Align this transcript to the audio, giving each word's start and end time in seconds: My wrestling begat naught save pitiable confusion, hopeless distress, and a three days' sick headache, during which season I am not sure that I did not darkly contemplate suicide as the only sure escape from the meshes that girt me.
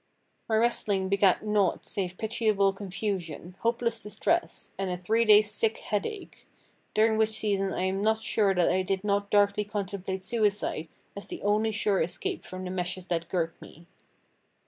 My 0.49 0.55
wrestling 0.55 1.09
begat 1.09 1.45
naught 1.45 1.85
save 1.85 2.17
pitiable 2.17 2.73
confusion, 2.73 3.55
hopeless 3.59 4.01
distress, 4.01 4.71
and 4.75 4.89
a 4.89 4.97
three 4.97 5.25
days' 5.25 5.51
sick 5.51 5.77
headache, 5.77 6.47
during 6.95 7.19
which 7.19 7.29
season 7.29 7.71
I 7.71 7.83
am 7.83 8.01
not 8.01 8.23
sure 8.23 8.55
that 8.55 8.71
I 8.71 8.81
did 8.81 9.03
not 9.03 9.29
darkly 9.29 9.63
contemplate 9.63 10.23
suicide 10.23 10.87
as 11.15 11.27
the 11.27 11.43
only 11.43 11.71
sure 11.71 12.01
escape 12.01 12.43
from 12.45 12.63
the 12.65 12.71
meshes 12.71 13.09
that 13.09 13.29
girt 13.29 13.53
me. 13.61 13.85